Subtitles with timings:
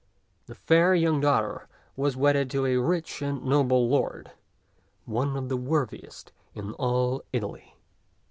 [0.47, 3.87] The fair young daughter was ti}t Cttt^'B t(xk 159 wedded to a rich and noble
[3.87, 4.31] lord,
[5.05, 7.75] one of the worthiest in all Italy.